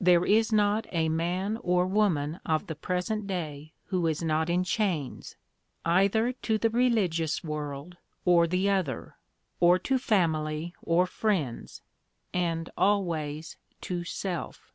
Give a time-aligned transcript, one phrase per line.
[0.00, 4.64] There is not a man or woman of the present day who is not in
[4.64, 5.36] chains,
[5.84, 9.18] either to the religious world or the other,
[9.60, 11.82] or to family or friends,
[12.32, 14.72] and always to self.